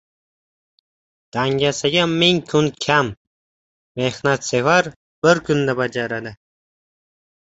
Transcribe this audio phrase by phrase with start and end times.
[1.33, 3.07] •Dangasaga ming kun kam,
[3.99, 4.85] mehnatsevar
[5.27, 6.33] bir kunda bajaradi.